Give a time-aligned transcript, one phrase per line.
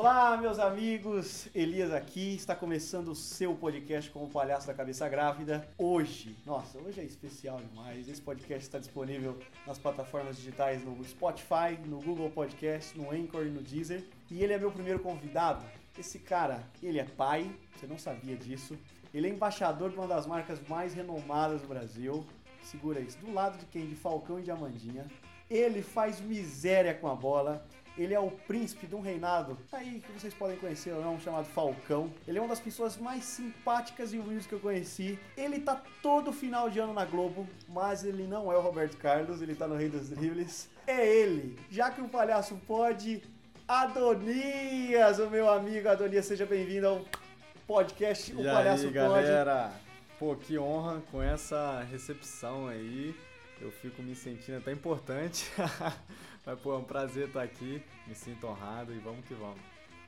[0.00, 5.08] Olá, meus amigos, Elias aqui, está começando o seu podcast com o Palhaço da Cabeça
[5.08, 5.68] Grávida.
[5.76, 8.08] Hoje, nossa, hoje é especial demais.
[8.08, 13.50] Esse podcast está disponível nas plataformas digitais no Spotify, no Google Podcast, no Anchor e
[13.50, 14.04] no Deezer.
[14.30, 15.64] E ele é meu primeiro convidado.
[15.98, 18.78] Esse cara, ele é pai, você não sabia disso.
[19.12, 22.24] Ele é embaixador de uma das marcas mais renomadas do Brasil.
[22.62, 23.18] Segura isso.
[23.18, 23.88] Do lado de quem?
[23.88, 25.08] De Falcão e de Amandinha.
[25.50, 27.66] Ele faz miséria com a bola.
[27.98, 31.46] Ele é o príncipe de um reinado aí que vocês podem conhecer ou não, chamado
[31.46, 32.12] Falcão.
[32.26, 35.18] Ele é uma das pessoas mais simpáticas e humildes que eu conheci.
[35.36, 39.42] Ele tá todo final de ano na Globo, mas ele não é o Roberto Carlos,
[39.42, 40.70] ele tá no Rei dos Dribles.
[40.86, 43.22] É ele, já que o palhaço pode,
[43.66, 47.04] Adonias, o meu amigo Adonias, seja bem-vindo ao
[47.66, 48.94] podcast O e Palhaço aí, Pode.
[48.94, 49.72] galera?
[50.18, 53.14] Pô, que honra com essa recepção aí.
[53.60, 55.50] Eu fico me sentindo até importante.
[56.48, 57.82] Mas, pô, é um prazer estar aqui.
[58.06, 59.60] Me sinto honrado e vamos que vamos.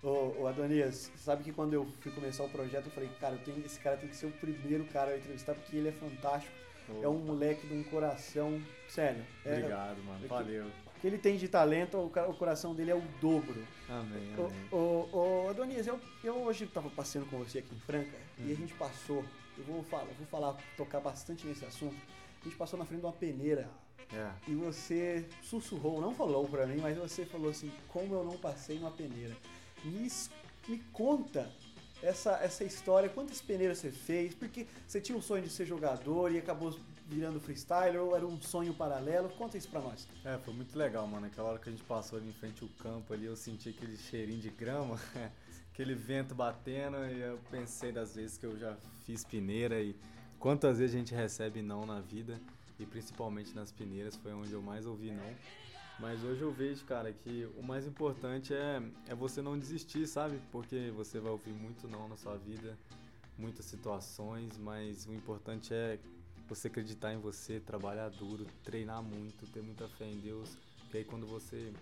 [0.02, 3.40] Ô, ô, Adonias, sabe que quando eu fui começar o projeto, eu falei, cara, eu
[3.40, 6.54] tenho, esse cara tem que ser o primeiro cara a entrevistar, porque ele é fantástico.
[7.02, 8.58] É um moleque de um coração.
[8.88, 9.22] Sério.
[9.44, 10.18] é- Obrigado, mano.
[10.20, 10.66] é que- Valeu.
[10.66, 13.62] O que ele tem de talento, o, o coração dele é o dobro.
[13.86, 14.68] Amém, Ô, amém.
[14.72, 15.08] ô,
[15.44, 18.72] ô, Adonias, eu, eu hoje tava passeando com você aqui em Franca e a gente
[18.74, 19.22] passou.
[19.58, 21.96] Eu vou falar, vou falar, tocar bastante nesse assunto.
[22.40, 23.68] A gente passou na frente de uma peneira
[24.12, 24.30] É.
[24.48, 28.78] e você sussurrou, não falou pra mim, mas você falou assim, como eu não passei
[28.78, 29.36] numa peneira.
[29.84, 30.08] Me,
[30.68, 31.50] me conta
[32.02, 36.32] essa, essa história, quantas peneiras você fez, porque você tinha o sonho de ser jogador
[36.32, 40.08] e acabou virando freestyler, ou era um sonho paralelo, conta isso pra nós.
[40.24, 41.26] É, foi muito legal, mano.
[41.26, 43.96] Aquela hora que a gente passou ali em frente ao campo ali, eu senti aquele
[43.96, 44.98] cheirinho de grama,
[45.72, 49.96] aquele vento batendo e eu pensei das vezes que eu já fiz peneira e
[50.38, 52.40] quantas vezes a gente recebe não na vida
[52.80, 55.34] e principalmente nas peneiras foi onde eu mais ouvi não.
[55.98, 60.40] Mas hoje eu vejo, cara, que o mais importante é, é você não desistir, sabe?
[60.50, 62.76] Porque você vai ouvir muito não na sua vida,
[63.36, 65.98] muitas situações, mas o importante é
[66.48, 70.56] você acreditar em você, trabalhar duro, treinar muito, ter muita fé em Deus,
[70.90, 71.72] que aí quando você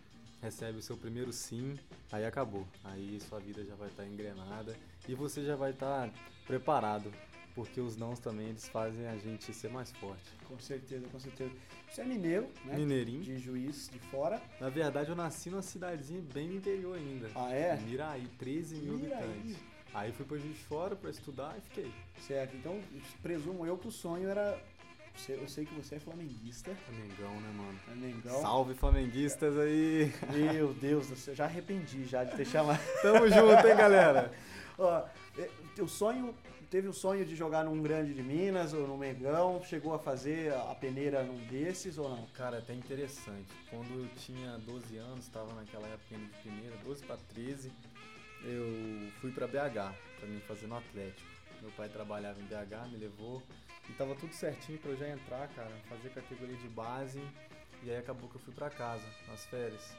[0.43, 1.75] recebe o seu primeiro sim,
[2.11, 2.67] aí acabou.
[2.85, 4.77] Aí sua vida já vai estar engrenada
[5.09, 6.11] e você já vai estar
[6.47, 7.13] preparado,
[7.59, 10.23] porque os nãos também eles fazem a gente ser mais forte.
[10.47, 11.51] Com certeza, com certeza.
[11.91, 12.77] Você é mineiro, né?
[12.77, 13.21] Mineirinho.
[13.21, 14.41] De juiz de fora.
[14.61, 17.29] Na verdade, eu nasci numa cidadezinha bem no interior ainda.
[17.35, 17.77] Ah, é?
[17.81, 19.13] Miraí, 13 mil Miraí.
[19.25, 19.57] habitantes.
[19.93, 21.93] Aí fui pra Juiz de Fora pra estudar e fiquei.
[22.21, 22.81] Certo, então
[23.21, 24.63] presumo eu que o sonho era.
[25.19, 26.75] Você- Eu sei que você é flamenguista.
[26.87, 27.79] Flamenguão, né, mano?
[27.85, 28.41] Flamenguão.
[28.43, 30.13] Salve, flamenguistas aí!
[30.33, 32.81] Meu Deus do céu, já arrependi já de ter chamado.
[33.03, 34.33] Tamo junto, hein, galera?
[34.79, 35.05] Ó,
[35.37, 36.33] é, teu sonho,
[36.71, 39.61] teve o sonho de jogar num grande de Minas ou no Mengão?
[39.65, 42.27] Chegou a fazer a peneira num desses ou não?
[42.29, 43.49] Cara, é até interessante.
[43.71, 47.73] Quando eu tinha 12 anos, estava naquela época de primeira, 12 para 13,
[48.45, 51.29] eu fui para BH, para mim fazer no Atlético.
[51.61, 53.43] Meu pai trabalhava em BH, me levou
[53.89, 57.21] e tava tudo certinho para eu já entrar, cara, fazer categoria de base.
[57.83, 59.97] E aí acabou que eu fui para casa, nas férias.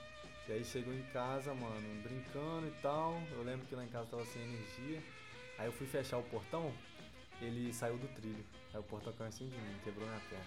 [0.47, 3.21] E aí chegou em casa, mano, brincando e tal.
[3.31, 5.01] Eu lembro que lá em casa tava sem energia.
[5.57, 6.73] Aí eu fui fechar o portão,
[7.41, 8.43] ele saiu do trilho.
[8.73, 10.45] Aí o portão caiu em cima de mim, quebrou minha perna.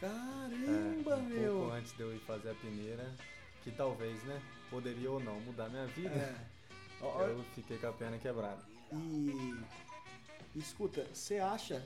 [0.00, 1.52] Caramba, É, um meu!
[1.58, 3.14] pouco antes de eu ir fazer a peneira,
[3.64, 6.34] que talvez, né, poderia ou não mudar minha vida, É.
[7.00, 8.60] Eu fiquei com a perna quebrada.
[8.92, 9.54] E
[10.56, 11.80] escuta, você acha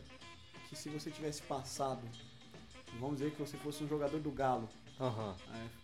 [0.73, 2.01] que se você tivesse passado,
[2.99, 4.67] vamos dizer que você fosse um jogador do Galo,
[4.99, 5.35] ah,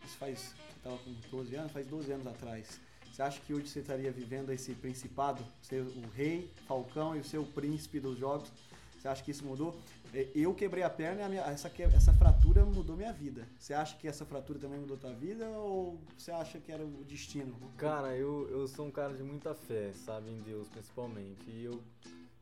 [0.02, 2.80] isso faz, você com 12 anos, faz 12 anos atrás.
[3.12, 7.24] Você acha que hoje você estaria vivendo esse principado, ser o rei, Falcão e o
[7.24, 8.50] seu príncipe dos jogos?
[8.98, 9.76] Você acha que isso mudou?
[10.14, 13.46] É, Eu quebrei a perna e minha- essa, essa fratura mudou minha vida.
[13.58, 17.04] Você acha que essa fratura também mudou tua vida ou você acha que era o
[17.04, 17.54] destino?
[17.76, 21.44] Cara, eu, eu sou um cara de muita fé, sabe, em Deus principalmente.
[21.50, 21.82] E eu,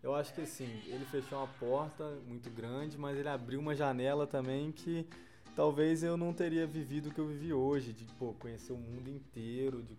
[0.02, 4.26] eu acho que assim, ele fechou uma porta muito grande, mas ele abriu uma janela
[4.26, 5.06] também que
[5.54, 9.08] talvez eu não teria vivido o que eu vivi hoje, de pô, conhecer o mundo
[9.08, 9.96] inteiro, de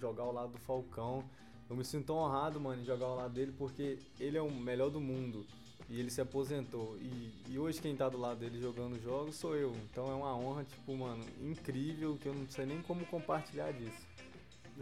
[0.00, 1.24] jogar ao lado do Falcão.
[1.68, 4.90] Eu me sinto honrado, mano, em jogar ao lado dele porque ele é o melhor
[4.90, 5.46] do mundo.
[5.88, 6.96] E ele se aposentou.
[6.98, 9.74] E, e hoje quem tá do lado dele jogando jogos sou eu.
[9.90, 14.06] Então é uma honra, tipo, mano, incrível que eu não sei nem como compartilhar disso.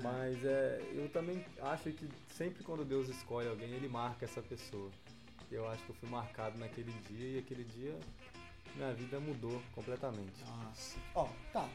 [0.02, 4.90] Mas é, eu também acho que sempre quando Deus escolhe alguém, ele marca essa pessoa.
[5.50, 7.98] Eu acho que eu fui marcado naquele dia e aquele dia
[8.76, 10.44] minha vida mudou completamente.
[10.46, 10.98] Nossa.
[11.14, 11.68] Ó, tá.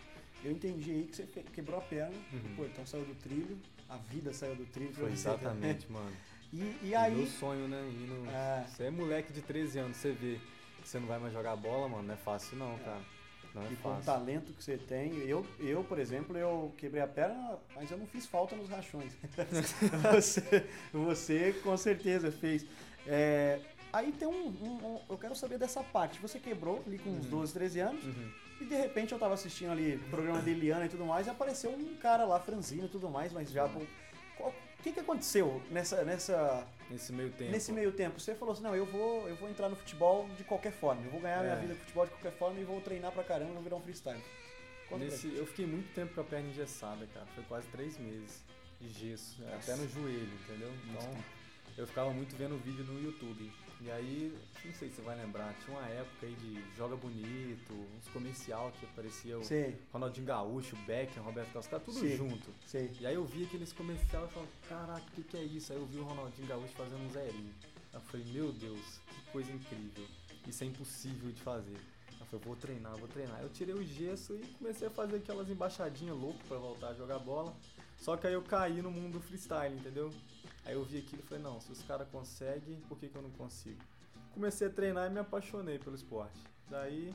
[0.43, 2.51] Eu entendi aí que você quebrou a perna, Uhum.
[2.53, 3.57] o portão saiu do trilho,
[3.89, 4.93] a vida saiu do trilho.
[4.93, 6.11] Foi exatamente, mano.
[6.51, 7.15] E, e E aí.
[7.15, 7.81] Meu sonho, né?
[7.81, 8.29] No...
[8.29, 8.65] É.
[8.67, 10.39] Você é moleque de 13 anos, você vê
[10.81, 13.01] que você não vai mais jogar bola, mano, não é fácil não, cara.
[13.53, 15.15] Não é e com o talento que você tem.
[15.27, 19.13] Eu, eu, por exemplo, eu quebrei a perna, mas eu não fiz falta nos rachões.
[20.11, 22.65] você, você com certeza fez.
[23.07, 23.59] É,
[23.91, 26.19] aí tem um, um- um- Eu quero saber dessa parte.
[26.21, 27.29] Você quebrou ali com uns Uhum.
[27.31, 28.03] 12, 13 anos.
[28.03, 28.31] Uhum.
[28.61, 31.29] E de repente eu tava assistindo ali o programa de Eliana e tudo mais, e
[31.29, 33.65] apareceu um cara lá, franzino e tudo mais, mas já.
[33.65, 33.85] Uhum.
[34.38, 37.51] qual- O que, que aconteceu nessa, nessa, Nesse meio tempo.
[37.51, 38.19] nesse meio tempo?
[38.19, 41.12] Você falou assim: não, eu vou, eu vou entrar no futebol de qualquer forma, eu
[41.12, 41.59] vou ganhar minha É.
[41.59, 44.21] vida no futebol de qualquer forma e vou treinar pra caramba, vou virar um freestyle.
[44.91, 47.25] Nesse, eu fiquei muito tempo com a perna engessada, cara.
[47.33, 48.44] Foi quase três meses
[48.80, 49.56] de gesso, né?
[49.56, 50.71] até no joelho, entendeu?
[50.89, 51.18] Então,
[51.77, 53.51] eu ficava muito vendo vídeo no YouTube.
[53.85, 54.33] E aí,
[54.63, 58.71] não sei se você vai lembrar, tinha uma época aí de Joga Bonito, uns comercial
[58.80, 62.15] que aparecia o Sei, Ronaldinho Gaúcho, o Beckham, Roberto Carlos, tá tudo Sim.
[62.15, 62.50] junto.
[62.65, 62.89] sei.
[63.01, 65.74] E aí eu vi aqueles comercial e falava, caraca, o que, que é isso?
[65.74, 67.53] Aí eu vi o Ronaldinho Gaúcho fazendo um zerinho.
[67.91, 70.06] Aí eu falei, meu Deus, que coisa incrível.
[70.47, 71.75] Isso é impossível de fazer.
[71.75, 73.41] Aí eu falei, vou treinar, vou treinar.
[73.41, 77.19] Eu tirei o gesso e comecei a fazer aquelas embaixadinhas loucas pra voltar a jogar
[77.19, 77.53] bola.
[77.97, 80.09] Só que aí eu caí no mundo do freestyle, entendeu?
[80.65, 83.21] Aí eu vi aquilo e falei, não, se os caras conseguem, por que, que eu
[83.21, 83.81] não consigo?
[84.33, 86.39] Comecei a treinar e me apaixonei pelo esporte.
[86.69, 87.13] Daí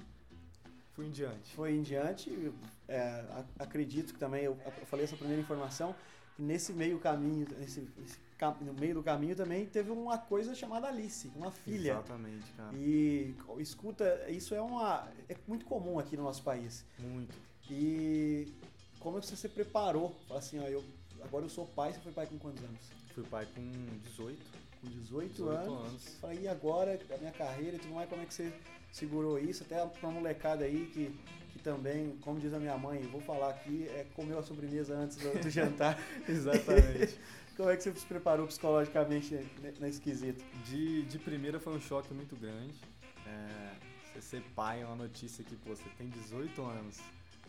[0.92, 1.54] fui em diante.
[1.54, 2.52] Foi em diante,
[2.86, 3.24] é,
[3.58, 5.94] acredito que também, eu, eu falei essa primeira informação,
[6.36, 8.18] que nesse meio caminho, nesse, nesse
[8.60, 11.92] no meio do caminho também teve uma coisa chamada Alice, uma filha.
[11.92, 12.76] Exatamente, cara.
[12.76, 16.84] E escuta, isso é uma é muito comum aqui no nosso país.
[16.98, 17.36] Muito.
[17.68, 18.52] E
[19.00, 20.14] como é que você se preparou?
[20.30, 20.84] Assim, ó, eu
[21.22, 22.97] agora eu sou pai, você foi pai com quantos anos?
[23.18, 23.60] Fui pai com
[24.04, 24.38] 18.
[24.80, 25.86] Com 18, 18 anos.
[25.86, 26.18] anos.
[26.20, 28.52] Falei, e agora a minha carreira e tudo mais, como é que você
[28.92, 29.64] segurou isso?
[29.64, 31.12] Até pra molecada aí que,
[31.52, 35.16] que também, como diz a minha mãe, vou falar aqui, é, comeu a sobremesa antes
[35.16, 35.98] do, do jantar.
[36.28, 37.18] Exatamente.
[37.56, 39.34] como é que você se preparou psicologicamente
[39.80, 40.44] nesse quesito?
[40.66, 42.80] De, de primeira foi um choque muito grande.
[43.26, 43.74] É,
[44.12, 47.00] você ser pai é uma notícia que, pô, você tem 18 anos.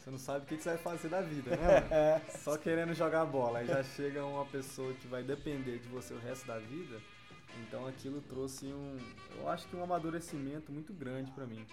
[0.09, 1.88] Você não sabe o que você vai fazer da vida, né?
[1.91, 3.59] É, Só querendo jogar bola.
[3.59, 7.00] Aí já chega uma pessoa que vai depender de você o resto da vida.
[7.61, 8.97] Então aquilo trouxe um,
[9.38, 11.63] eu acho que um amadurecimento muito grande pra mim.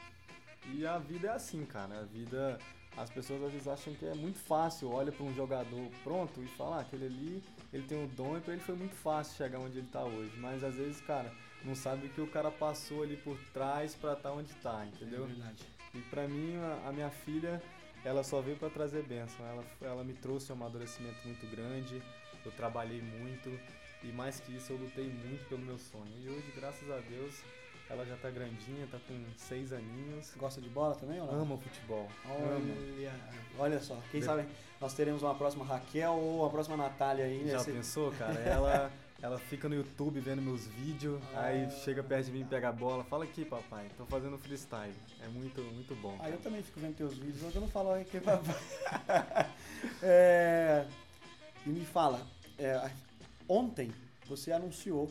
[0.74, 2.00] E a vida é assim, cara.
[2.00, 2.58] A vida,
[2.96, 4.90] as pessoas às vezes acham que é muito fácil.
[4.90, 7.42] Olha pra um jogador pronto e fala, ah, aquele ali,
[7.72, 10.32] ele tem um dom e pra ele foi muito fácil chegar onde ele tá hoje.
[10.38, 11.32] Mas às vezes, cara,
[11.64, 15.24] não sabe o que o cara passou ali por trás pra estar onde tá, entendeu?
[15.24, 15.64] É verdade.
[15.94, 17.62] E pra mim, a, a minha filha,
[18.06, 19.44] ela só veio pra trazer bênção.
[19.46, 22.02] Ela, ela me trouxe um amadurecimento muito grande.
[22.44, 23.50] Eu trabalhei muito
[24.04, 26.12] e mais que isso, eu lutei muito pelo meu sonho.
[26.22, 27.34] E hoje, graças a Deus,
[27.90, 30.32] ela já tá grandinha, tá com seis aninhos.
[30.36, 31.42] Gosta de bola também ou não?
[31.42, 32.08] Ama o futebol.
[32.24, 32.60] Ama.
[32.96, 33.12] Olha,
[33.58, 34.46] olha só, quem De- sabe
[34.80, 37.48] nós teremos uma próxima Raquel ou uma próxima Natália aí.
[37.48, 38.38] Já nesse- pensou, cara?
[38.40, 38.92] Ela,
[39.22, 41.70] ela fica no YouTube vendo meus vídeos, aí Ah.
[41.70, 44.92] chega perto de mim, pega a bola, fala aqui, papai, tô fazendo freestyle.
[45.22, 46.16] É muito, muito bom.
[46.20, 48.54] Ah, eu também fico vendo teus vídeos, que eu não falo aqui papai.
[50.02, 50.86] É,
[51.64, 52.26] e me fala,
[52.58, 52.90] é,
[53.48, 53.92] ontem
[54.26, 55.10] você anunciou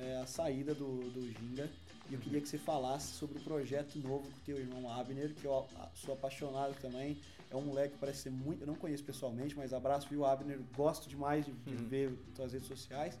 [0.00, 1.70] é, a saída do, do Ginga
[2.10, 5.34] e eu queria que você falasse sobre o projeto novo com o teu irmão Abner,
[5.34, 7.18] que eu sou apaixonado também.
[7.50, 8.62] É um moleque que parece ser muito.
[8.62, 10.58] Eu não conheço pessoalmente, mas abraço, viu, Abner?
[10.74, 11.88] Gosto demais de, de Uhum.
[11.88, 13.18] ver tuas redes sociais.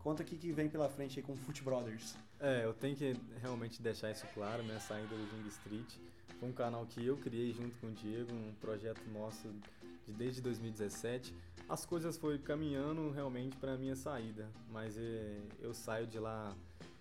[0.00, 2.16] Conta o que que vem pela frente aí com o Foot Brothers.
[2.40, 5.94] É, eu tenho que realmente deixar isso claro, minha saída do Jung Street.
[6.38, 9.48] Foi um canal que eu criei junto com o Diego, um projeto nosso
[10.12, 11.34] desde 2017.
[11.68, 16.54] As coisas foram caminhando realmente para minha saída, mas é, eu saio de lá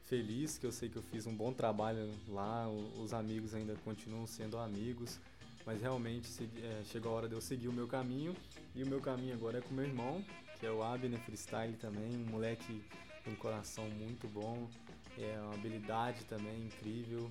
[0.03, 4.25] feliz, que eu sei que eu fiz um bom trabalho lá, os amigos ainda continuam
[4.25, 5.19] sendo amigos,
[5.65, 6.29] mas realmente
[6.61, 8.35] é, chegou a hora de eu seguir o meu caminho,
[8.75, 10.23] e o meu caminho agora é com meu irmão,
[10.59, 12.81] que é o Abner Freestyle também, um moleque
[13.23, 14.69] com um coração muito bom,
[15.17, 17.29] é uma habilidade também incrível.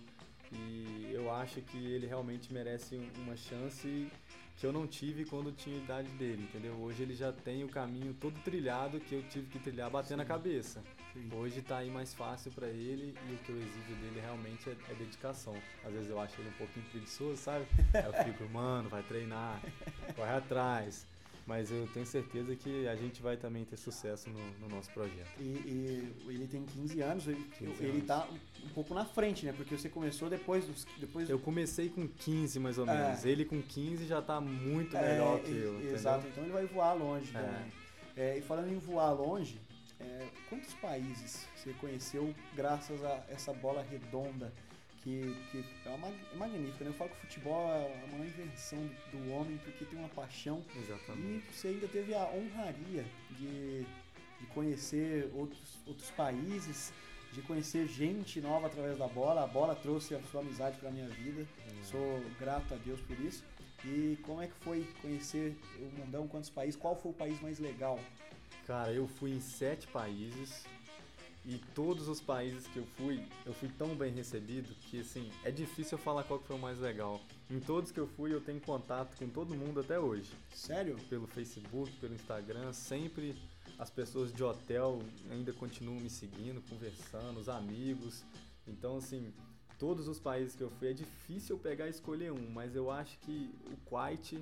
[0.52, 4.08] E eu acho que ele realmente merece um- uma chance
[4.56, 6.74] que eu não tive quando tinha a idade dele, entendeu?
[6.74, 10.24] Hoje ele já tem o caminho todo trilhado que eu tive que trilhar batendo a
[10.24, 10.28] Sim.
[10.28, 10.82] cabeça.
[11.12, 11.28] Sim.
[11.32, 14.76] Hoje tá aí mais fácil pra ele e o que eu exijo dele realmente é,
[14.90, 15.54] é dedicação.
[15.84, 17.66] Às vezes eu acho ele um pouquinho preguiçoso, sabe?
[17.92, 19.60] Aí eu fico, mano, vai treinar,
[20.14, 21.06] corre atrás.
[21.46, 25.30] Mas eu tenho certeza que a gente vai também ter sucesso no, no nosso projeto.
[25.38, 28.06] E, e ele tem 15 anos, ele, 15 ele anos.
[28.06, 28.28] tá
[28.64, 29.52] um, pouco na frente, né?
[29.52, 30.84] Porque você começou depois dos.
[30.98, 32.92] Depois Eu comecei com 15 mais ou É.
[32.96, 33.24] menos.
[33.24, 35.74] Ele com 15 já tá muito É, melhor que eu.
[35.76, 35.94] entendeu?
[35.94, 37.40] Exato, então ele vai voar longe É.
[37.40, 37.72] também.
[38.16, 39.60] É, e falando em voar longe,
[40.00, 44.52] é, quantos países você conheceu graças a essa bola redonda
[45.06, 46.90] que, que é, uma, é magnífica, né?
[46.90, 48.78] Eu falo que o futebol é uma invenção
[49.12, 51.46] do homem porque tem uma paixão e Exatamente.
[51.52, 53.04] você ainda teve a honraria
[53.38, 53.86] de,
[54.40, 56.92] de conhecer outros, outros países.
[57.32, 59.44] de conhecer gente nova através da bola.
[59.44, 61.42] A bola trouxe a sua amizade para minha vida.
[61.42, 61.84] Hum.
[61.84, 63.44] Sou grato a Deus por isso.
[63.84, 66.26] E como é que foi conhecer o mundão?
[66.26, 66.74] Quantos países?
[66.74, 68.00] Qual foi o país mais legal?
[68.66, 70.64] Cara, eu fui em sete países
[71.46, 75.50] e todos os países que eu fui, eu fui tão bem recebido que assim, é
[75.52, 77.20] difícil eu falar qual que foi o mais legal.
[77.48, 80.28] Em todos que eu fui, eu tenho contato com todo mundo até hoje.
[80.52, 80.96] Sério?
[81.08, 83.36] Pelo Facebook, pelo Instagram, sempre
[83.78, 85.00] as pessoas de hotel
[85.30, 88.24] ainda continuam me seguindo, conversando, os amigos.
[88.66, 89.32] Então, assim,
[89.78, 92.90] todos os países que eu fui é difícil eu pegar e escolher um, mas eu
[92.90, 94.36] acho que o Kuwait,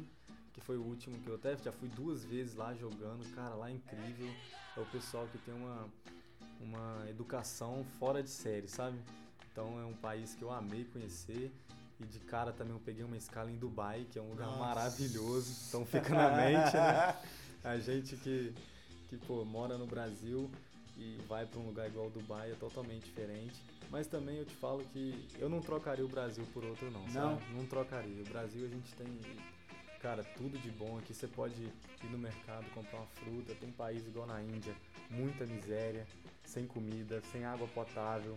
[0.54, 3.68] que foi o último que eu até já fui duas vezes lá jogando, cara, lá
[3.68, 4.30] é incrível.
[4.74, 5.86] É o pessoal que tem uma
[6.64, 8.98] uma educação fora de série, sabe?
[9.52, 11.52] Então é um país que eu amei conhecer.
[12.00, 14.58] E de cara também eu peguei uma escala em Dubai, que é um lugar Nossa.
[14.58, 15.54] maravilhoso.
[15.68, 17.16] Então fica na mente, né?
[17.62, 18.52] A gente que,
[19.08, 20.50] que pô, mora no Brasil
[20.96, 23.54] e vai para um lugar igual Dubai é totalmente diferente.
[23.90, 27.40] Mas também eu te falo que eu não trocaria o Brasil por outro não, sabe?
[27.52, 28.22] Não trocaria.
[28.22, 29.06] O Brasil a gente tem,
[30.00, 30.98] cara, tudo de bom.
[30.98, 33.54] Aqui você pode ir no mercado comprar uma fruta.
[33.54, 34.74] Tem país igual na Índia,
[35.08, 36.06] muita miséria,
[36.44, 38.36] sem comida, sem água potável.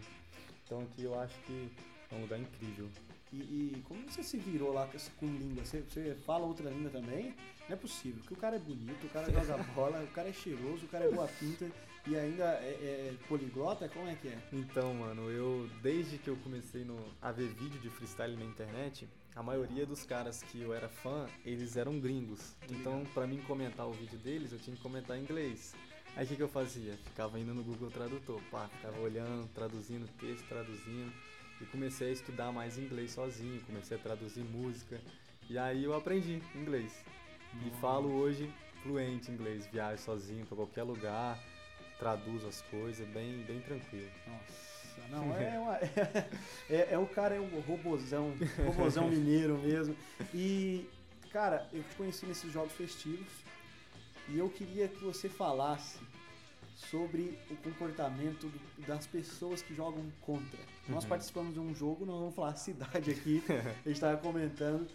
[0.65, 1.69] Então aqui eu acho que
[2.11, 2.89] é um lugar incrível.
[3.31, 4.87] E, e como você se virou lá
[5.19, 5.65] com, língua?
[5.65, 7.35] Você, você fala outra língua também?
[7.67, 10.33] Não é possível, porque o cara é bonito, o cara joga bola, o cara é
[10.33, 11.69] cheiroso, o cara é boa pinta
[12.07, 13.89] e ainda é, é poliglota?
[13.89, 14.37] Como é que é?
[14.53, 19.07] Então, mano, eu desde que eu comecei no, a ver vídeo de freestyle na internet,
[19.35, 22.55] a maioria dos caras que eu era fã, eles eram gringos.
[22.69, 25.75] Então, pra mim comentar o vídeo deles, eu tinha que comentar em inglês.
[26.17, 26.97] Aí o que, que eu fazia?
[27.05, 31.13] Ficava indo no Google Tradutor, pá, ficava olhando, traduzindo texto, traduzindo.
[31.61, 34.99] E comecei a estudar mais inglês sozinho, comecei a traduzir música.
[35.47, 36.91] E aí eu aprendi inglês.
[37.63, 41.39] E falo hoje fluente inglês, viajo sozinho pra qualquer lugar,
[41.99, 44.09] traduzo as coisas, bem, bem tranquilo.
[44.27, 45.75] Nossa, não, é, uma,
[46.67, 48.33] é, é o cara é um robozão,
[48.65, 49.95] robozão mineiro mesmo.
[50.33, 50.89] E,
[51.31, 53.47] cara, eu te conheci nesses jogos festivos
[54.29, 55.97] e eu queria que você falasse
[56.75, 58.51] sobre o comportamento
[58.87, 60.59] das pessoas que jogam contra.
[60.87, 61.09] Nós Uhum.
[61.09, 64.87] participamos de um jogo, não vamos falar a cidade aqui, a gente estava comentando.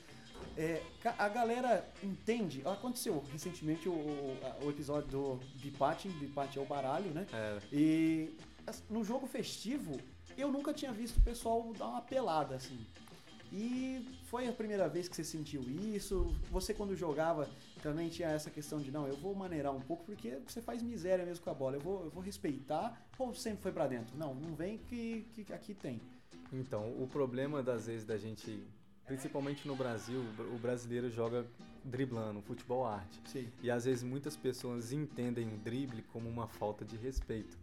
[0.57, 0.83] É,
[1.19, 2.62] a galera entende.
[2.67, 7.27] Aconteceu recentemente o, o- episódio do Bipatting, Bipatting é o baralho, né?
[7.33, 8.31] É, E
[8.91, 9.99] no jogo festivo,
[10.37, 12.79] eu nunca tinha visto o pessoal dar uma pelada assim.
[13.53, 16.35] E foi a primeira vez que você sentiu isso?
[16.51, 17.49] Você quando jogava
[17.83, 21.27] também tinha essa questão de não, eu vou maneirar um pouco porque você faz miséria
[21.27, 21.77] mesmo com a bola.
[21.77, 24.17] Eu vou, eu vou respeitar ou sempre foi pra dentro?
[24.17, 26.01] Não, não vem que, que aqui tem.
[26.53, 28.62] Então, o problema das vezes da gente,
[29.07, 30.21] principalmente no Brasil,
[30.55, 31.45] o brasileiro joga
[31.85, 33.21] driblando, futebol arte.
[33.27, 33.49] Sim.
[33.62, 37.59] E às vezes muitas pessoas entendem o drible como uma falta de respeito.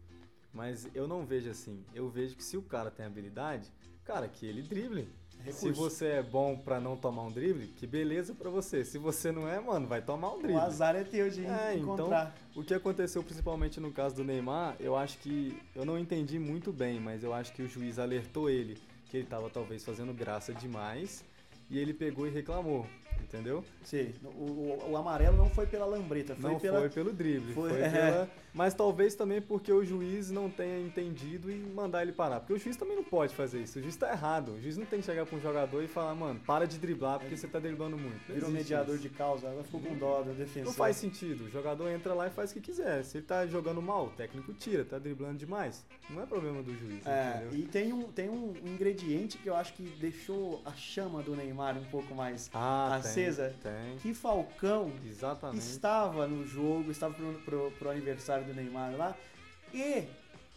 [0.53, 1.83] Mas eu não vejo assim.
[1.93, 3.71] Eu vejo que se o cara tem habilidade,
[4.03, 5.07] cara, que ele drible.
[5.46, 5.74] Se Recurso.
[5.74, 8.84] você é bom pra não tomar um drible, que beleza pra você.
[8.84, 10.55] Se você não é, mano, vai tomar um drible.
[10.58, 12.36] O azar é teu de É, então, encontrar.
[12.55, 16.72] O que aconteceu principalmente no caso do Neymar, eu acho que eu não entendi muito
[16.74, 18.77] bem, mas eu acho que o juiz alertou ele
[19.10, 21.24] que ele estava talvez fazendo graça demais
[21.69, 22.86] e ele pegou e reclamou,
[23.23, 23.63] entendeu?
[23.83, 26.79] Sim, o, o- o amarelo não foi pela lambreta, foi não pela.
[26.79, 27.89] foi pelo drible, foi- foi, é.
[27.89, 32.53] pela, mas talvez também porque o juiz não tenha entendido e mandar ele parar, porque
[32.53, 34.99] o juiz também não pode fazer isso, o juiz tá errado, o juiz não tem
[34.99, 37.97] que chegar para um jogador e falar, mano, para de driblar porque você tá driblando
[37.97, 38.19] muito.
[38.27, 39.03] Não Virou mediador isso.
[39.03, 40.65] de causa, ela ficou com dó do defensor.
[40.65, 41.45] Não faz sentido.
[41.45, 43.03] O jogador entra lá e faz o que quiser.
[43.03, 45.83] Se ele tá jogando mal, o técnico tira, tá driblando demais.
[46.09, 47.59] Não é problema do juiz, É, entendeu?
[47.59, 51.77] e tem um, tem um ingrediente que eu acho que deixou a chama do Neymar
[51.77, 53.08] um pouco mais Ah, acesa.
[53.13, 53.97] Tem, tem.
[53.97, 55.59] Que Falcão Exatamente.
[55.59, 59.15] estava no jogo, estava pro, pro, pro aniversário do Neymar lá,
[59.73, 60.07] e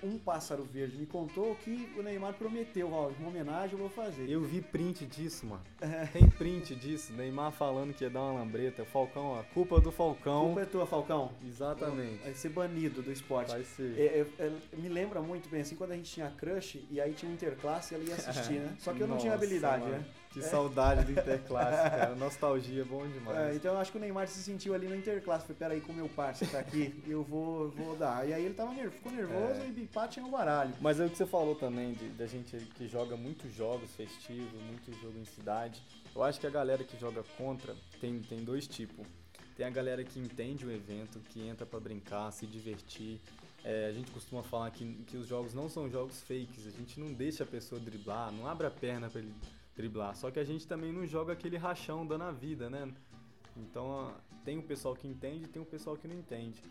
[0.02, 4.28] um pássaro verde me contou que o Neymar prometeu, ó, uma homenagem eu vou fazer.
[4.28, 5.62] Eu vi print disso, mano.
[5.80, 6.06] É.
[6.06, 7.12] Tem print disso.
[7.12, 8.84] Neymar falando que ia dar uma lambreta.
[8.84, 9.42] Falcão, ó.
[9.54, 10.46] Culpa do Falcão.
[10.46, 11.30] culpa é tua, Falcão.
[11.46, 12.22] Exatamente.
[12.22, 13.52] Vai ser banido do esporte.
[13.52, 13.94] Vai ser.
[13.96, 17.12] É, é, é, me lembra muito bem assim quando a gente tinha crush e aí
[17.12, 18.74] tinha interclasse e ela ia assistir, né?
[18.80, 19.98] Só que eu não tinha habilidade, mano.
[19.98, 20.04] né?
[20.32, 22.14] Que saudade do Interclasse, cara.
[22.14, 23.36] Nostalgia bom demais.
[23.38, 25.44] É, então eu acho que o Neymar se sentiu ali no interclasse.
[25.46, 28.26] Foi, peraí, com o meu parceiro tá aqui, eu vou, vou dar.
[28.26, 29.66] E aí ele tava nervoso, ficou nervoso É.
[29.68, 30.72] e bipate no baralho.
[30.80, 34.60] Mas é o que você falou também, de, da gente que joga muitos jogos festivos,
[34.62, 35.82] muito jogo em cidade.
[36.14, 39.06] Eu acho que a galera que joga contra tem, tem dois tipos.
[39.56, 43.20] Tem a galera que entende o evento, que entra pra brincar, se divertir.
[43.64, 46.98] É, a gente costuma falar que, que os jogos não são jogos fakes, a gente
[46.98, 49.32] não deixa a pessoa driblar, não abre a perna pra ele
[49.74, 50.16] driblar.
[50.16, 52.92] Só que a gente também não joga aquele rachão dando a vida, né?
[53.56, 54.14] Então
[54.44, 56.62] tem o pessoal que entende e tem o pessoal que não entende.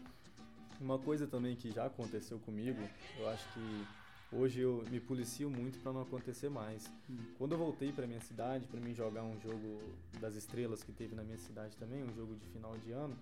[0.80, 2.80] Uma coisa também que já aconteceu comigo,
[3.20, 3.86] eu acho que
[4.34, 6.90] Hoje eu me policio muito para não acontecer mais.
[7.10, 7.18] Hum.
[7.38, 9.82] Quando eu voltei para minha cidade, para mim jogar um jogo
[10.22, 13.14] das estrelas que teve na minha cidade também, um jogo de final de ano,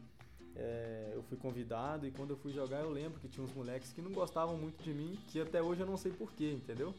[0.55, 3.91] é, eu fui convidado e quando eu fui jogar eu lembro que tinha uns moleques
[3.91, 6.93] que não gostavam muito de mim, que até hoje eu não sei porquê, entendeu?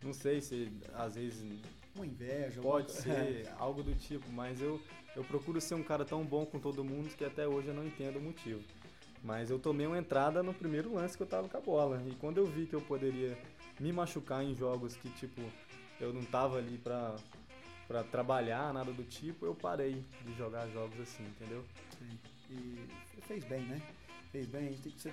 [0.00, 1.42] Não sei se às vezes
[1.94, 2.60] Uma inveja.
[2.60, 4.80] pode alguma- ser algo do tipo, mas eu,
[5.14, 7.86] eu procuro ser um cara tão bom com todo mundo que até hoje eu não
[7.86, 8.62] entendo o motivo.
[9.22, 12.02] Mas eu tomei uma entrada no primeiro lance que eu tava com a bola.
[12.06, 13.38] E quando eu vi que eu poderia
[13.80, 15.40] me machucar em jogos que, tipo,
[15.98, 17.16] eu não tava ali pra,
[17.88, 21.64] pra trabalhar, nada do tipo, eu parei de jogar jogos assim, entendeu?
[21.98, 22.18] Sim.
[22.50, 22.86] E
[23.22, 23.80] fez bem, né?
[24.30, 24.66] Fez bem.
[24.68, 25.12] A gente tem que, você,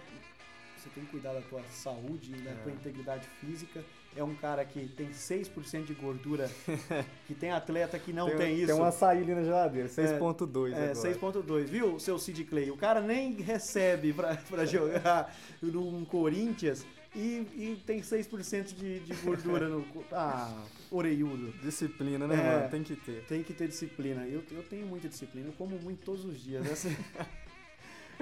[0.77, 2.55] você tem que cuidar da tua saúde, da É.
[2.55, 3.81] tua integridade física.
[4.15, 6.49] É um cara que tem 6% de gordura,
[7.27, 8.67] que tem atleta que não tem, isso.
[8.67, 10.93] Tem um açaí ali na geladeira, 6.2 É, agora.
[10.93, 12.69] 6.2, viu, seu Sid Clay?
[12.71, 19.13] O cara nem recebe pra, pra jogar num Corinthians e, e tem 6% de, de
[19.15, 19.85] gordura no.
[20.11, 21.53] Ah, oreiudo.
[21.63, 22.57] Disciplina, né, É.
[22.57, 22.69] mano?
[22.69, 23.23] Tem que ter.
[23.27, 24.25] Tem que ter disciplina.
[24.25, 26.69] Eu, eu tenho muita disciplina, eu como muito todos os dias.
[26.69, 26.89] Essa...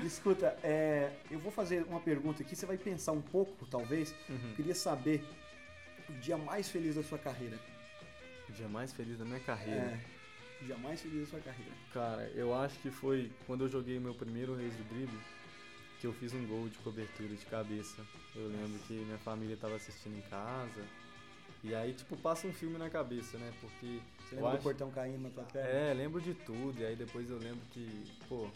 [0.03, 4.13] Escuta, é, eu vou fazer uma pergunta aqui, você vai pensar um pouco, talvez.
[4.29, 4.53] Uhum.
[4.55, 5.24] Queria saber
[6.10, 7.58] o dia mais feliz da sua carreira.
[8.48, 9.80] O dia mais feliz da minha carreira.
[9.82, 10.00] É,
[10.62, 11.72] o dia mais feliz da sua carreira.
[11.94, 15.20] Cara, eu acho que foi quando eu joguei meu primeiro Reis do Drible
[16.00, 18.01] que eu fiz um gol de cobertura de cabeça.
[18.36, 20.82] Eu lembro que minha família tava assistindo em casa.
[21.62, 23.51] E aí, tipo, passa um filme na cabeça, né?
[23.60, 24.00] Porque.
[24.30, 25.70] Você lembra do acho- portão caindo na tua perna?
[25.70, 26.80] É, lembro de tudo.
[26.80, 27.86] E aí depois eu lembro que,
[28.30, 28.48] pô,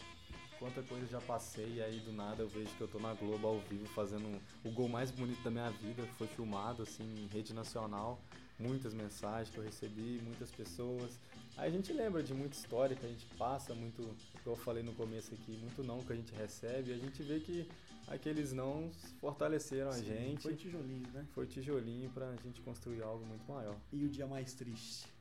[0.64, 1.74] quanta coisa já passei.
[1.74, 4.70] E aí do nada eu vejo que eu tô na Globo ao vivo fazendo o
[4.70, 6.02] gol mais bonito da minha vida.
[6.16, 8.18] Foi filmado, assim, em rede nacional.
[8.58, 11.20] Muitas mensagens que eu recebi, muitas pessoas.
[11.56, 14.02] Aí a gente lembra de muita história que a gente passa, muito,
[14.42, 16.90] como eu falei no começo aqui, muito não que a gente recebe.
[16.92, 17.68] E a gente vê que
[18.06, 18.90] aqueles não
[19.20, 20.42] fortaleceram a Sim, gente.
[20.42, 21.26] Foi tijolinho, né?
[21.34, 23.76] Foi tijolinho pra gente construir algo muito maior.
[23.92, 25.13] E o dia mais triste?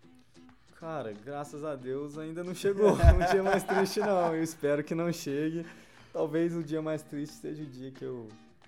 [0.84, 4.36] Cara, graças a Deus ainda não chegou um dia mais triste não.
[4.36, 5.65] Eu espero que não chegue.
[6.12, 8.28] Talvez o dia mais triste seja o dia que eu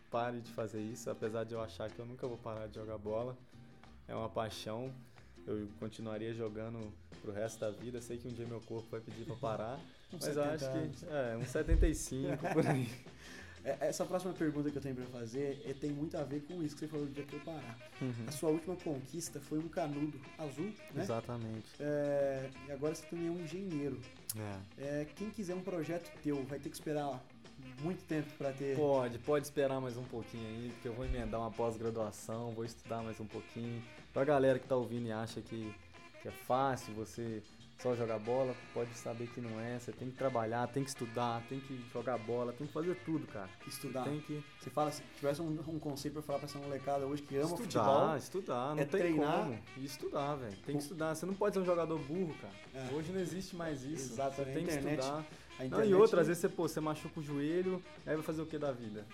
[0.10, 2.98] pare de fazer isso, apesar de eu achar que eu nunca vou parar de jogar
[2.98, 3.38] bola.
[4.08, 4.94] É uma paixão.
[5.46, 6.90] Eu continuaria jogando
[7.22, 8.02] pro resto da vida.
[8.02, 9.78] Sei que um dia meu corpo vai pedir pra parar,
[10.14, 12.90] Uns mas eu 70 acho que é uns 75 por aí.
[13.66, 16.62] É, Essa próxima pergunta que eu tenho pra fazer é, tem muito a ver com
[16.62, 17.78] isso que você falou do dia que eu parar.
[18.02, 18.14] Uhum.
[18.28, 21.02] A sua última conquista foi um canudo azul, né?
[21.04, 21.68] Exatamente.
[21.80, 24.00] É, e agora você também é um engenheiro.
[24.38, 25.02] É.
[25.02, 27.20] É, quem quiser um projeto teu vai ter que esperar
[27.82, 28.76] muito tempo pra ter.
[28.76, 33.02] Pode, pode esperar mais um pouquinho aí, porque eu vou emendar uma pós-graduação, vou estudar
[33.02, 33.82] mais um pouquinho.
[34.14, 35.74] Pra galera que tá ouvindo e acha que,
[36.22, 37.42] que é fácil você
[37.80, 39.78] só jogar bola, pode saber que não é.
[39.78, 43.28] Você tem que trabalhar, tem que estudar, tem que jogar bola, tem que fazer tudo,
[43.28, 43.50] cara.
[43.68, 44.04] estudar.
[44.06, 47.22] Tem que Você fala, se tivesse um, um conselho pra falar pra essa molecada hoje
[47.22, 48.18] que ama estudar, futebol.
[48.18, 49.38] estudar, não é tem treinar.
[49.44, 49.60] como.
[49.78, 50.56] E estudar, velho.
[50.66, 51.14] Tem que estudar.
[51.16, 52.54] Você não pode ser um jogador burro, cara.
[52.74, 52.94] É.
[52.94, 54.14] Hoje não existe mais isso.
[54.14, 55.18] Exato, Você tem que internet- estudar.
[55.58, 58.24] A Não, internet, e outra, às vezes você, pô, você machuca o joelho, aí vai
[58.24, 59.06] fazer o que da vida?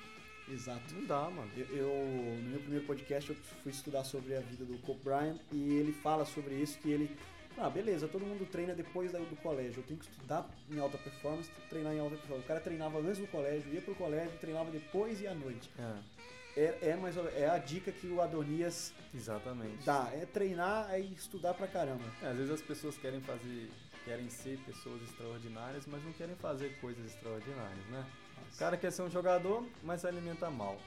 [0.49, 0.81] Exato.
[0.95, 1.49] Não dá, mano.
[1.55, 5.37] Eu, eu- no meu primeiro podcast eu fui estudar sobre a vida do Kobe Bryant
[5.51, 7.15] e ele fala sobre isso que ele
[7.57, 11.49] ah beleza todo mundo treina depois do colégio eu tenho que estudar em alta performance
[11.69, 15.21] treinar em alta performance o cara treinava antes do colégio ia pro colégio treinava depois
[15.21, 19.83] e à noite É, é, é mais é a dica que o Adonias exatamente.
[19.85, 23.69] dá é treinar e estudar pra caramba É, às vezes as pessoas querem fazer,
[24.05, 28.05] querem ser pessoas extraordinárias, mas não querem fazer coisas extraordinárias, né?
[28.53, 30.77] O cara quer ser um jogador, mas se alimenta mal.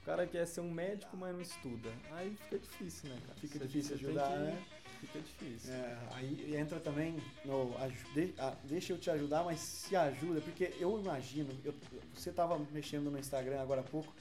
[0.00, 1.88] O cara quer ser um médico, mas não estuda.
[2.12, 3.38] Aí fica difícil, né, cara?
[3.38, 4.62] Fica Você- difícil ajudar, que- né?
[5.02, 5.72] Fica difícil.
[5.74, 7.72] É, aí entra também no
[8.14, 11.74] de- ah, deixa eu te ajudar, mas se ajuda, porque eu imagino, eu-
[12.14, 14.14] você tava mexendo no Instagram agora há pouco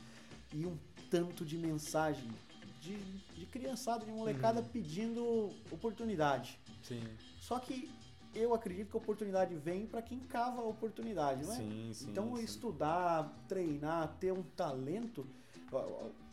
[0.51, 0.75] e um
[1.11, 2.27] tanto de mensagem
[2.81, 4.67] de, de criançada, de molecada Uhum.
[4.69, 6.57] pedindo oportunidade.
[6.81, 7.03] Sim,
[7.39, 7.87] Só que
[8.33, 11.57] eu acredito que a oportunidade vem para quem cava a oportunidade, não é?
[11.57, 12.09] sim, sim.
[12.09, 12.43] Então sim.
[12.43, 15.27] estudar, treinar, ter um talento.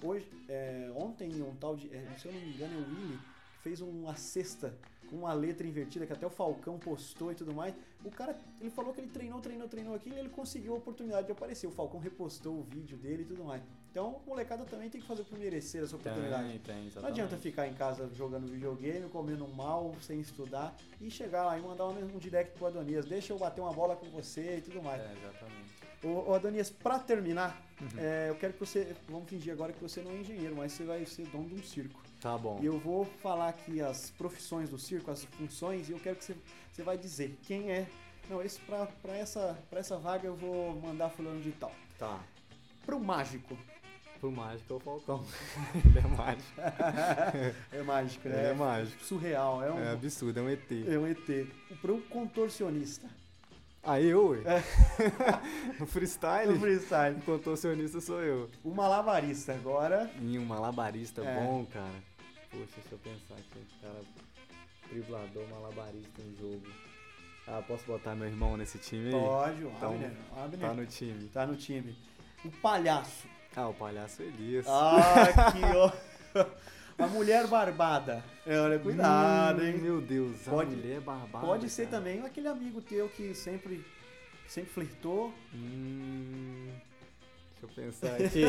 [0.03, 3.19] Hoje, é, ontem um tal de, é, se eu não me engano, é o Willy
[3.69, 4.75] fez uma cesta
[5.11, 7.75] com uma letra invertida que até o Falcão postou e tudo mais.
[8.05, 11.27] O cara, ele falou que ele treinou, treinou, treinou aquilo e ele conseguiu a oportunidade
[11.27, 11.67] de aparecer.
[11.67, 13.63] O Falcão repostou o vídeo dele e tudo mais.
[13.91, 16.59] Então, a molecada também tem que fazer por merecer essa oportunidade.
[16.61, 17.03] Tem, tem.
[17.03, 21.63] Não adianta ficar em casa jogando videogame, comendo mal, sem estudar e chegar lá e
[21.63, 23.07] mandar um, um direct pro Adonias.
[23.07, 25.01] Deixa eu bater uma bola com você e tudo mais.
[25.01, 25.75] É, exatamente.
[26.05, 27.89] Ô, ô Adonias, pra terminar, Uhum.
[27.99, 28.95] é, eu quero que você.
[29.09, 31.63] Vamos fingir agora que você não é engenheiro, mas você vai ser dono de um
[31.63, 31.99] circo.
[32.21, 32.59] Tá bom.
[32.61, 36.25] E eu vou falar aqui as profissões do circo, as funções, e eu quero que
[36.25, 36.37] você,
[36.73, 37.87] você vai dizer quem é.
[38.29, 41.73] Não, esse, pra, pra, essa, pra essa vaga eu vou mandar fulano de tal.
[41.99, 42.19] Tá.
[42.85, 43.57] Pro mágico,
[44.21, 45.25] Pro mágico é o Falcão.
[45.85, 46.61] Ele é mágico.
[47.73, 48.39] é mágico, né?
[48.39, 49.05] Ele é mágico.
[49.05, 50.71] Surreal, é um, É absurdo, é um ET.
[50.73, 51.47] é um ET.
[51.81, 53.07] Para um contorcionista.
[53.83, 54.41] Ah, eu, ué?
[55.79, 57.17] no freestyle, No freestyle.
[57.17, 58.51] o contorcionista sou eu.
[58.65, 60.11] O malabarista agora.
[60.21, 61.41] E um malabarista É.
[61.41, 62.08] bom, cara.
[62.51, 63.67] Poxa, deixa eu pensar aqui.
[63.83, 64.01] Cara,
[64.91, 66.63] driblador, malabarista em jogo.
[67.47, 69.13] Ah, posso botar meu irmão nesse time aí?
[69.13, 70.11] Pode, o Então, Abner.
[70.37, 71.29] o Abner Tá no time.
[71.33, 71.97] tá no time.
[72.45, 73.27] O palhaço.
[73.57, 74.67] Ah, o palhaço Elias.
[74.69, 75.93] Ah, que ó.
[76.99, 78.25] A mulher barbada.
[78.47, 79.79] É, olha, cuidado, Hum, hein?
[79.79, 81.47] Meu Deus, Pode- a mulher barbada.
[81.47, 81.99] Pode ser cara.
[81.99, 83.85] também aquele amigo teu que sempre,
[84.47, 85.33] sempre flertou.
[85.55, 86.71] Hum,
[87.53, 88.43] deixa eu pensar aqui.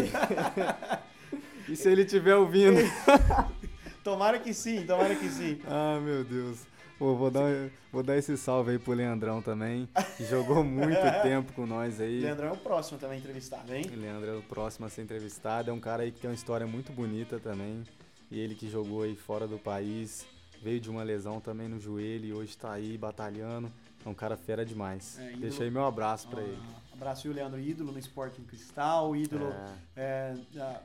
[1.72, 2.80] e se ele estiver ouvindo?
[4.04, 5.60] Tomara que sim, tomara que sim.
[5.68, 6.60] Ah, meu Deus.
[6.98, 11.54] Pô, vou dar, vou dar esse salve aí pro Leandrão também, que jogou muito tempo
[11.54, 12.20] com nós aí.
[12.20, 13.86] Leandrão é o próximo também entrevistado, hein?
[13.96, 15.70] Leandro é o próximo a ser entrevistado.
[15.70, 17.84] É um cara aí que tem uma história muito bonita também.
[18.30, 20.26] E ele que jogou aí fora do país,
[20.62, 23.72] veio de uma lesão também no joelho e hoje tá aí batalhando.
[24.06, 25.18] É um cara fera demais.
[25.20, 26.58] É, ídolo- Deixa aí meu abraço pra ele.
[26.62, 29.48] Ah, abraço e o Leandro, ídolo no Sporting Cristal, ídolo
[29.96, 30.80] É, é,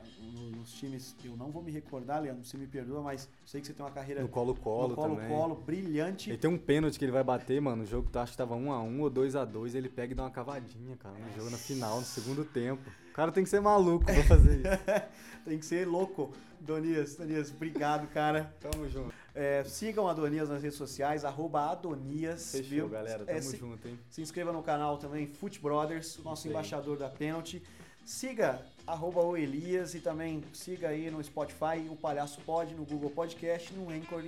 [0.57, 1.15] nos times.
[1.23, 3.91] Eu não vou me recordar, Leandro, você me perdoa, mas sei que você tem uma
[3.91, 4.95] carreira no Colo-Colo no.
[4.95, 6.29] Colo-Colo brilhante.
[6.29, 7.83] Ele tem um pênalti que ele vai bater, mano.
[7.83, 9.75] O jogo acho que tava 1x1 ou 2x2.
[9.75, 11.15] Ele pega e dá uma cavadinha, cara.
[11.17, 12.83] No jogo na final, no segundo tempo.
[13.11, 14.65] O cara tem que ser maluco pra fazer isso.
[15.45, 16.33] Tem que ser louco.
[16.59, 18.51] Donias, Donias, obrigado, cara.
[18.59, 19.13] Tamo junto.
[19.35, 22.51] É, sigam a Adonias nas redes sociais, arroba Adonias.
[22.51, 22.89] Fechou, viu?
[22.89, 23.23] galera.
[23.27, 23.99] É, Tamo se, junto, hein?
[24.09, 27.61] se inscreva no canal também, Foot Brothers, nosso embaixador da Penalty.
[28.05, 33.09] Siga arroba o Elias e também siga aí no Spotify, o Palhaço Pod, no Google
[33.09, 34.23] Podcast, no Anchor.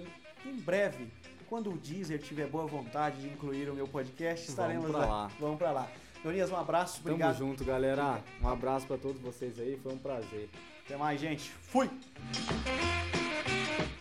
[0.46, 1.08] Em, breve,
[1.48, 5.32] quando o Deezer tiver boa vontade de incluir o meu podcast, Vamos estaremos pra lá.
[5.40, 5.92] Vamos pra lá.
[6.24, 7.38] Donias, um abraço, Tamo obrigado.
[7.38, 8.22] junto, galera.
[8.42, 9.78] Um abraço pra todos vocês aí.
[9.82, 10.50] Foi um prazer.
[10.84, 11.50] Até mais, gente.
[11.50, 11.88] Fui!